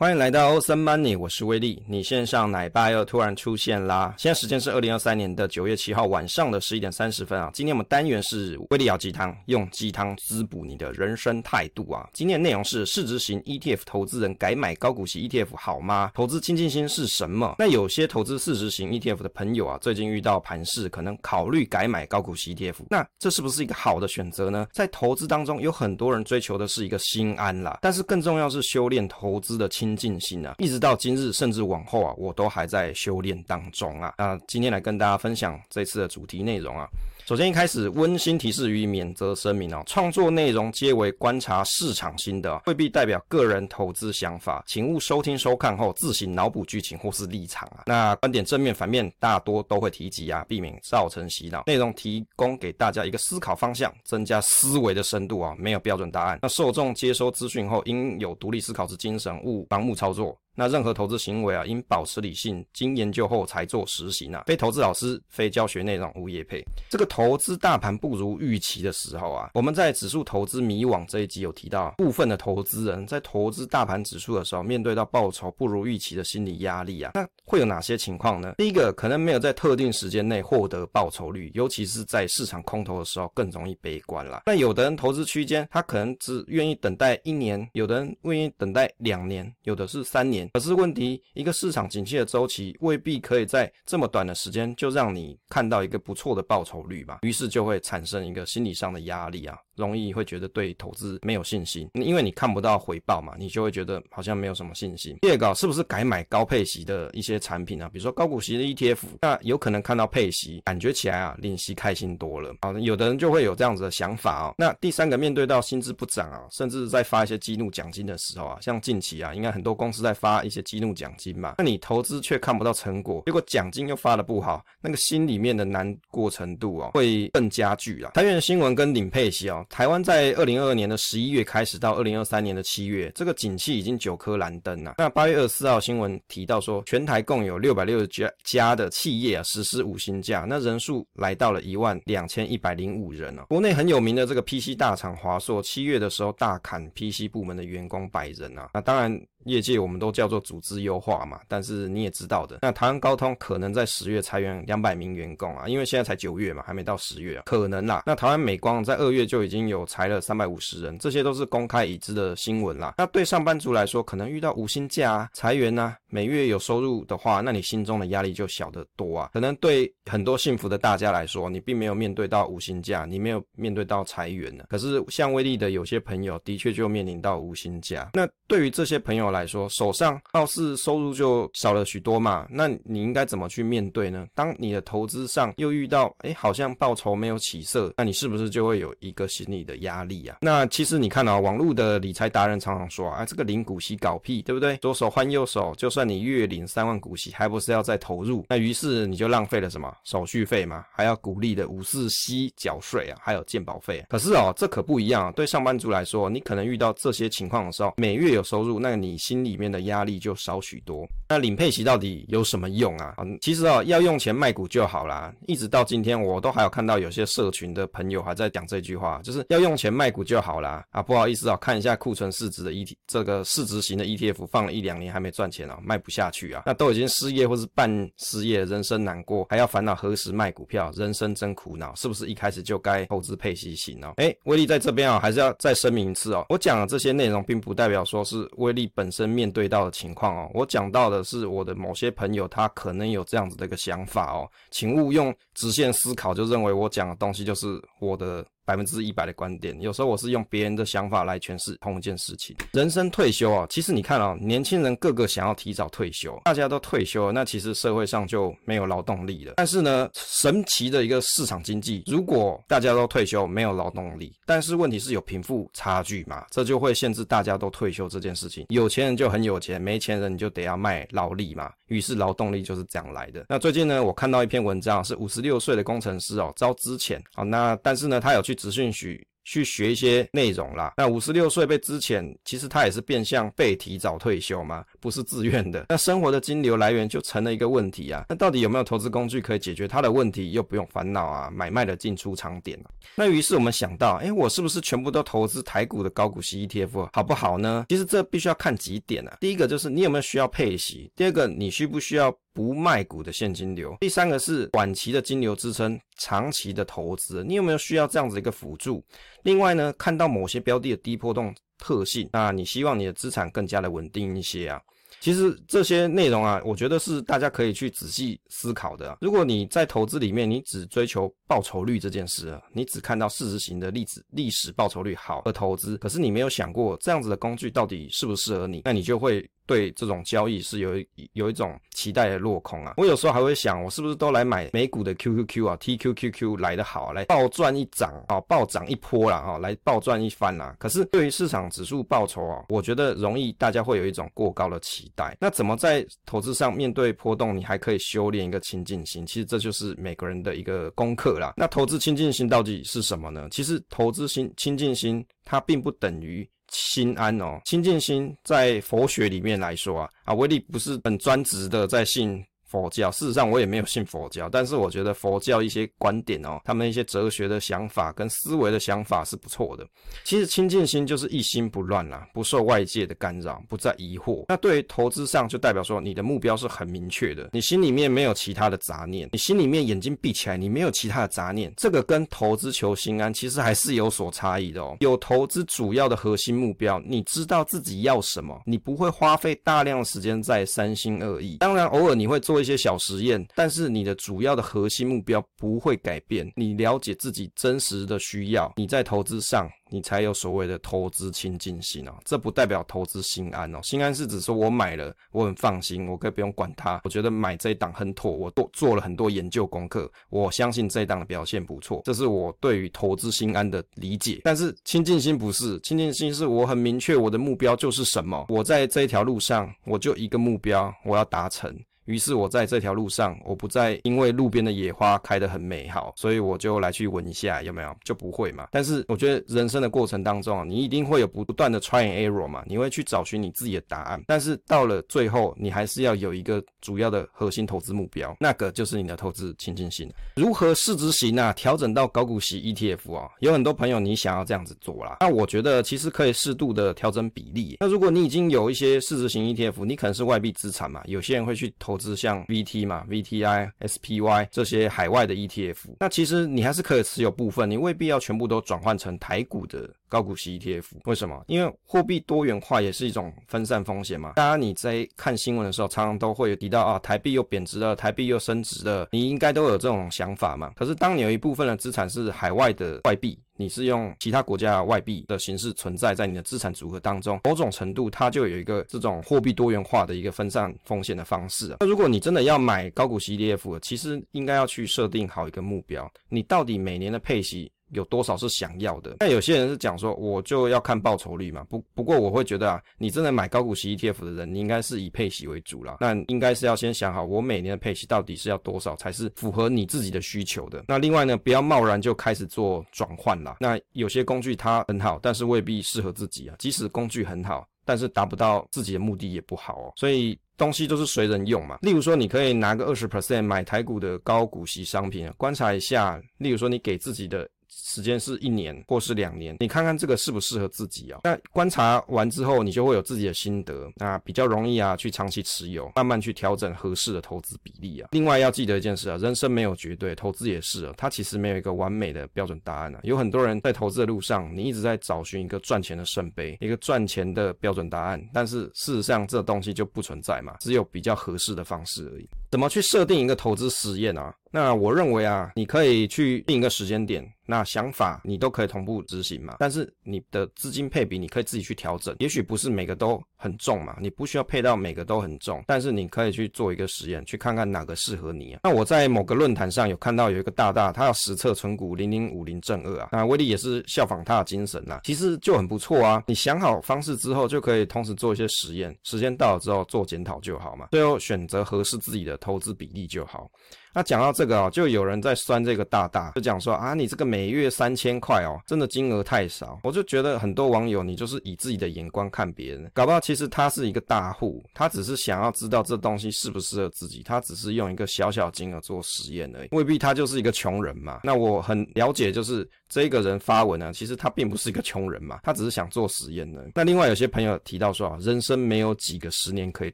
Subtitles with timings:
[0.00, 1.82] 欢迎来到欧森 Money，我是威利。
[1.88, 4.14] 你线上奶爸又突然出现啦！
[4.16, 7.50] 现在时间是二零二三年的九月七号晚上的十一点三十分啊。
[7.52, 12.08] 今天我们单元是威利熬鸡汤，用鸡汤滋补你的人生态度啊。
[12.12, 16.12] 今天的内容是市值型 ETF 投资人改买高股息 ETF 好吗？
[16.14, 17.56] 投资亲近心是什么？
[17.58, 22.76] 那有些投资市值型 ETF 的朋友啊，最近遇到盘势，可能考虑改买高股息 ETF。
[22.88, 24.68] 那这是不是一个好的选择呢？
[24.72, 29.87] 在投资当中，有很多人追求的是一个心安啦，但是更重要是修炼投资的亲。
[29.96, 34.14] 精进心啊，一直到今日，甚至往后啊，我都还在修炼当中啊。
[34.18, 36.86] 那今天来跟大家分享这次的主题内容啊。
[37.28, 47.82] 首先一开始温馨提示与免责声明哦，创作内容皆为观察市场心得，未必代表个人投资想法，请勿收听收看后自行脑补剧情或是立场啊。
[47.84, 51.64] 那观点正面反面大多都会提及啊，避免造成洗脑。
[51.66, 56.38] 内容提供给大家一个思考方向，增加思维的深度啊，没有标准答案。
[56.40, 60.34] 那受众接收资讯后应有独立思考之精神，勿盲目操作。
[60.58, 64.42] 那任何投资行为啊，应保持理性，经研究后才做实行啊。
[64.48, 66.64] 非投资老师，非教学内容，无业配。
[66.90, 78.54] 这个投资大盘不如预期的时候啊，我们在指数投资迷惘这一集有提到，部分的投资人在投资大盘指数的时候，面对到报酬不如预期的心理压力啊，那会有哪些情况呢？
[78.58, 84.42] 第一个，可能没有在特定时间内获得报酬率，尤其是在市场空头的时候，更容易悲观啦。
[84.46, 90.47] 那有的人投资区间，他可能只愿意等待一年，有的人愿意等待两年，有的是三年。
[90.52, 99.56] 可是问题，一个市场景气的周期未必可以在这么短的时间就让你看到一个不错的报酬率吧，于是就会产生一个心理上的压力啊。
[99.78, 105.16] 容易会觉得对投资没有信心，因为你看不到回报嘛，你就会觉得好像没有什么信心。
[105.20, 107.88] 第二个是不是改买高配息的一些产品啊？
[107.92, 112.72] 比如说高股息的 ETF，那有可能看到配息，感觉起来啊，领息开心多了啊。
[112.80, 114.54] 有的人就会有这样子的想法哦。
[114.58, 128.12] 那第三个，面对到薪资不涨啊，甚至在发一些激怒奖金的时候啊，像近期啊，应该很多公司在发一些激怒奖金嘛，那你投资却看不到成果，结果奖金又发得不好，那个心里面的难过程度啊，会更加剧啊。
[128.14, 129.64] 台元新闻跟领配息哦。
[129.68, 134.94] 台湾在二零二二年的十一月开始到二零二三年的七月，这个景气已经九颗蓝灯了。
[134.98, 143.44] 那八月二十四号新闻提到说，全台共有六百六十家家的企业啊实施五星假，那人数来到了一万两千一百零五人哦。
[143.48, 148.70] 国内很有名的这个 PC 大厂华硕，七月的时候大砍 PC 部门的员工百人啊。
[148.74, 149.20] 那当然。
[149.44, 158.02] 业界我们都叫做组织优化嘛，但是你也知道的，那台湾高通可能在十月裁员两百名员工啊，因为现在才九月嘛，还没到十月啊，可能啦。
[158.06, 162.94] 那台湾美光在二月就已经有裁了三百五十人，这些都是公开已知的新闻啦。
[162.98, 169.30] 那对上班族来说，可能遇到无薪假啊、裁员啊，每月有收入的话，那你心中的压力就小得多啊。
[169.32, 174.64] 可能对很多幸福的大家来说，你并没有面对到无薪假，你没有面对到裁员呢。
[174.68, 178.10] 可是像威利的有些朋友，的确就面临到无薪假。
[178.14, 184.26] 那对于这些朋友来，说，手上貌似收入就少了许多嘛，那你应该怎么去面对呢？
[184.34, 190.38] 当你的投资上又遇到，哎，好像报酬没有起色，那你是不是就会有一个心理的压力啊？
[190.40, 194.76] 那其实你看啊，网络的理财达人常常说啊，这个领股息搞屁，对不对？
[194.78, 198.46] 左手换右手，就算你月领三万股息，还不是要再投入？
[198.48, 204.04] 那于是你就浪费了什么手续费嘛，还要股利的五四息缴税啊，还有健保费。
[204.08, 209.17] 可是哦，这可不一样啊，对上班族来说，你可能遇到这些情况的时候，每月有收入，那你。
[209.18, 211.06] 心里面的压力就少许多。
[211.28, 213.14] 那领配息到底有什么用啊？
[213.42, 215.34] 其实哦，要用钱卖股就好啦。
[215.46, 220.84] 一直到今天，我都还有看到有些社群的朋友还在讲这句话，就是要用钱卖股就好啦。
[220.90, 226.62] 啊，不好意思啊，看一下库存市值的 ET 这个市值型的 ETF 放了一两年还没赚钱啊，卖不下去啊。
[226.64, 231.94] 那都已经失业或是半失业，人生难过，还要烦恼何时卖股票，人生真苦恼。
[231.94, 234.14] 是不是一开始就该投资配息型哦？
[234.16, 241.24] 诶，威力在这边啊，还是要再声明一次哦，我讲的这些内容并不代表说是威力本本身面对到的情况哦，我讲到的。
[241.24, 248.44] 是我的某些朋友，他可能有这样子的一个想法哦，请勿用直线思考就认为我讲的东西就是我的。
[248.68, 252.54] 百分之一百的观点，有时候我是用别人的想法来诠释同一件事情。
[252.74, 259.54] 人生退休啊，其实你看啊，年轻人个个想要提早退休，大家都退休了，那其实社会上就没有劳动力了。
[259.56, 268.66] 但是呢，神奇的一个市场经济，如果大家都退休，没有劳动力，但是问题是有贫富差距嘛，这就会限制大家都退休这件事情。
[268.68, 273.46] 有钱人就很有钱，没钱人你就得要卖劳力嘛，于是劳动力就是这样来的。
[273.48, 278.57] 那最近呢，我看到一篇文章，是五十六岁的工程师哦，招资前，好，那但是呢，他有去。
[278.58, 280.92] 职训许去学一些内容啦。
[280.98, 285.86] 那五十六岁被资遣，其实他也是变相被提早退休嘛，不是自愿的。
[285.88, 288.26] 那生活的金流来源就成了一个问题啊。
[288.28, 292.78] 那到底有没有投资工具可以解决他的问题，又不用烦恼啊买卖的进出场点？
[293.14, 297.86] 那于是我们想到，哎，我是不是全部都投资台股的高股息 ETF 好不好呢？
[297.88, 299.38] 其实这必须要看几点啊。
[299.40, 305.96] 第一个就是你有没有需要配息，第二个你需不需要不卖股的现金流，第三个是短期的金流支撑。
[306.16, 309.00] 长期的投资，你有没有需要这样子一个辅助？
[309.44, 314.82] 另外呢，看到某些标的的低波动特性，那你希望你的资产更加的稳定一些啊。
[315.20, 319.16] 其实这些内容啊，我觉得是大家可以去仔细思考的。
[319.20, 329.48] 如果你在投资里面，你只追求报酬率这件事，你只看到事实型的例子历史报酬率好的投资，可是你没有想过这样子的工具到底适不适合你，那你就会。
[329.68, 330.94] 对这种交易是有
[331.34, 340.74] 有一种期待的落空啊，我有时候还会想，我是不是都来买美股的 QQQ 啊，TQQQ 来得好，来暴赚一涨啊，暴涨一波啦啊，来暴赚一番啦。
[340.78, 345.36] 可是对于市场指数报酬啊，我觉得容易大家会有一种过高的期待。
[345.38, 349.26] 那怎么在投资上面对波动，你还可以修炼一个亲近心？
[349.26, 351.52] 其实这就是每个人的一个功课啦。
[351.58, 353.46] 那投资亲近心到底是什么呢？
[353.50, 356.48] 其实投资心亲近心，它并不等于。
[356.70, 362.44] 心安哦，清净心在佛学里面来说啊，啊，威力不是很专职的在信。
[362.68, 369.86] 佛教，事实上我也没有信佛教，但是我觉得佛教一些观点哦，他们一些哲学的想法跟思维的想法是不错的。
[370.22, 374.44] 其实清净心就是一心不乱啦，不受外界的干扰，不再疑惑。
[374.48, 381.72] 那对于投资上，就代表说你的目标是很明确的，你心里面没有其他的杂念，你心里面眼睛闭起来，你没有其他的杂念。
[381.78, 384.94] 这个跟投资求心安其实还是有所差异的哦。
[385.00, 391.56] 有投资主要的核心目标，你知道自己要什么，你不会花费大量时间在三心二意。
[391.60, 392.57] 当然，偶尔你会做。
[392.60, 396.50] 一些小实验，但是你的主要的核心目标不会改变。
[396.56, 399.68] 你了解自己真实的需要，你在投资上。
[399.90, 403.80] 你才有所谓的投资亲近心哦，这不代表投资心安哦。
[403.82, 407.00] 心安是指说我买了，我很放心，我可以不用管它。
[407.04, 414.42] 我觉得买这一档很妥，我做做了很多研究功课，我相信这一档的表现不错，这是我对于投资心安的理解。
[414.44, 421.74] 但是亲近心不是，亲近心是我很明确我的目标就是什么，我在这一条路上我就一个目标，我要达成。
[422.08, 427.94] 于是我在这条路上，我不再因为路边的野花开得很美好，所以我就来去闻一下，有没有？
[428.02, 428.66] 就不会嘛。
[428.72, 434.22] 但是我觉得人生的过程当中啊，你一定会有不断的 try and error 嘛，你会去找寻你自己的答案。
[434.26, 440.10] 但是到了最后，你还是要有一个主要的核心投资目标，那个就是你的投资情境性。
[440.34, 443.28] 如何市值型啊，调整到高股息 ETF 啊？
[443.40, 447.76] 有很多朋友你想要这样子做啦，那我觉得其实可以适度的调整比例。
[447.80, 451.97] 那如果你已经有一些市值型 ETF，你可能是外币资产嘛，有些人会去投。
[451.98, 460.84] 资像 VT 嘛，VTI、SPY 这些海外的 ETF，那其实你还是可以持有部分，你未必要全部都转换成台股的高股息 ETF。
[461.04, 461.44] 为什么？
[461.48, 464.34] 因为货币多元化也是一种分散风险嘛。
[464.36, 470.72] 大家你在看新闻的时候，常常都会有提到啊，台币又贬值了，台币又升值了，你应该都有这种想法嘛。
[470.76, 473.38] 可是当你有一部分的资产是海外的外币。
[473.58, 481.76] 你是用其他国家外币的形式存在在你的资产组合当中，某种程度它就有一个这种货币多元化的一个分散风险的方式。
[481.80, 487.68] 那如果你真的要买高股息 ETF，其实应该要去设定好一个目标，你到底每年的配息。
[487.90, 489.16] 有多少是想要的？
[489.20, 491.64] 那有些人是讲说，我就要看报酬率嘛。
[491.68, 495.98] 不不过我会觉得啊，你真的买高股息 ETF 的人，你应该是以配息为主啦。
[496.00, 500.84] 那应该是要先想好，我每年的配息到底是要多少才是符合你自己的需求的。
[500.88, 503.56] 那另外呢，不要贸然就开始做转换啦。
[503.60, 506.56] 那有些工具它很好，但是未必适合自己啊。
[506.58, 509.92] 即使工具很好，但是达不到自己的目的也不好哦。
[509.96, 511.78] 所以东西都是随人用嘛。
[511.82, 516.20] 例如说，你可以拿个二十 percent 买台股的高股息商品，观察一下。
[516.38, 517.48] 例如说，你给自己的。
[517.68, 521.20] 时间是一年或是两年，你看看这个适不适合自己啊？
[521.24, 528.08] 那观察完之后，你就会有自己的心得，那比较容易啊，去长期持有，慢慢去调整合适的投资比例啊。
[528.12, 533.00] 另外要记得一件事啊，人生没有绝对，投资也是啊，它其实没有一个完美的标准答案啊。
[533.02, 542.28] 有很多人在投资的路上，你一直在找寻一个赚钱的圣杯，一个赚钱的标准答案，但是事实上这东西就不存在嘛，只有比较合适的方式而已。
[542.50, 544.34] 怎么去设定一个投资实验啊？
[544.50, 549.56] 那我认为啊，你可以去定一个时间点，那想法你都可以同步执行嘛。
[549.58, 558.60] 但是你的资金配比你可以自己去调整，也许不是每个都很重嘛，你不需要配到每个都很重，但是你可以去做一个实验，去看看哪个适合你啊。
[558.64, 566.24] 那我在某个论坛上有看到有一个大大，他要实测存股零零五零正二啊，那威力也是效仿他的精神啦，其实就很不错啊。
[566.26, 573.50] 你想好方式之后，就可以同时做一些实验，时间到了之后做检讨就好嘛，最后选择合适自己的投资比例就好。
[573.98, 579.80] 那讲到这个哦，就有人在酸这个大大，就讲说啊，你这个每月三千块哦，真的金额太少。
[579.82, 591.22] 我就觉得很多网友，你就是以自己的眼光看别人，搞不好其实他是一个大户，他只是想要知道这东西适不适合自己，他只是用一个小小金额做实验而已，未必他就是一个穷人嘛。
[591.24, 596.70] 那我很了解，就是这个人发文呢，其实他并不是一个穷人嘛，他只是想做实验的。
[596.72, 599.92] 那另外有些朋友提到说啊，人生没有几个十年可以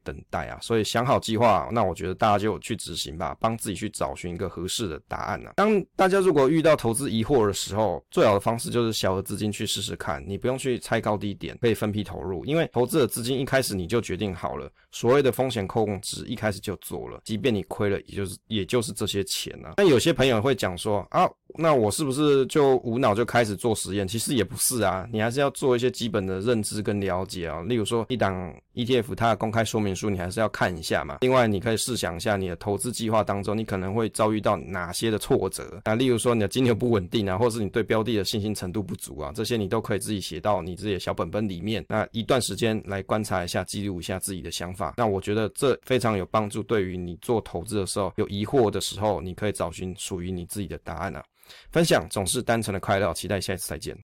[0.04, 5.52] 等待啊，所以想好计划，那我觉得大家就去执行吧，帮自己去找寻一个合适的答案啊。
[5.56, 19.74] 当大家如果遇到投资疑惑的时候，最好的方式就是小额资金去试试看，你不用去猜高低点，可以分批投入，因为投资的资金一开始你就决定好了，所谓的风险控制一开始就做了，即便你亏了，也就是也就是这些钱啊。
[19.76, 24.06] 那有些朋友会讲说啊，那我是不是就无脑就开始做实验？
[24.06, 27.62] 其实也不是啊，你还是要做一些基本的认知跟了解啊。
[27.62, 31.18] 例如说一档 ETF，它的公开说明书你还是要看一下嘛。
[31.20, 35.96] 另外，你可以试想一下你的投资计划当中，你可可能会遭遇到哪些的挫折啊？
[35.96, 41.84] 例如说你的金流不稳定啊，或是你对标的的信心程度不足啊，这些你都可以自己写到你自己的小本本里面。
[41.88, 44.94] 那一段时间来观察一下，记录一下自己的想法。
[44.96, 51.24] 那我觉得这非常有帮助，对于你做投资的时候有疑惑的时候，你可以找寻属于你自己的答案啊。
[51.72, 53.92] 分享总是单纯的快乐，期待下一次再见。